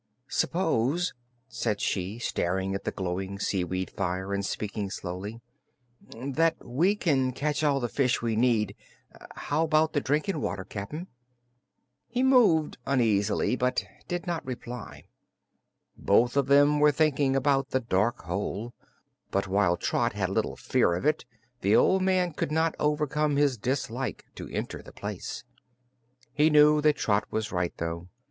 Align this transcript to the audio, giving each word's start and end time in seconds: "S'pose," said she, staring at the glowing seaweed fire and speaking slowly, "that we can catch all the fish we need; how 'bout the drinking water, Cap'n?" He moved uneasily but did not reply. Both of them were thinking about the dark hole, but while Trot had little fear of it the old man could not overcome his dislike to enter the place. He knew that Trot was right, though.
"S'pose," 0.27 1.13
said 1.47 1.79
she, 1.79 2.17
staring 2.17 2.73
at 2.73 2.85
the 2.85 2.91
glowing 2.91 3.37
seaweed 3.37 3.91
fire 3.91 4.33
and 4.33 4.43
speaking 4.43 4.89
slowly, 4.89 5.41
"that 6.17 6.55
we 6.65 6.95
can 6.95 7.31
catch 7.33 7.63
all 7.63 7.79
the 7.79 7.87
fish 7.87 8.19
we 8.19 8.35
need; 8.35 8.75
how 9.35 9.67
'bout 9.67 9.93
the 9.93 10.01
drinking 10.01 10.41
water, 10.41 10.63
Cap'n?" 10.65 11.05
He 12.07 12.23
moved 12.23 12.79
uneasily 12.87 13.55
but 13.55 13.85
did 14.07 14.25
not 14.25 14.43
reply. 14.43 15.03
Both 15.95 16.35
of 16.35 16.47
them 16.47 16.79
were 16.79 16.91
thinking 16.91 17.35
about 17.35 17.69
the 17.69 17.79
dark 17.79 18.23
hole, 18.23 18.73
but 19.29 19.47
while 19.47 19.77
Trot 19.77 20.13
had 20.13 20.29
little 20.31 20.55
fear 20.55 20.95
of 20.95 21.05
it 21.05 21.25
the 21.59 21.75
old 21.75 22.01
man 22.01 22.33
could 22.33 22.51
not 22.51 22.73
overcome 22.79 23.35
his 23.35 23.55
dislike 23.55 24.25
to 24.33 24.49
enter 24.49 24.81
the 24.81 24.91
place. 24.93 25.43
He 26.33 26.49
knew 26.49 26.81
that 26.81 26.95
Trot 26.97 27.25
was 27.31 27.51
right, 27.51 27.75
though. 27.77 28.07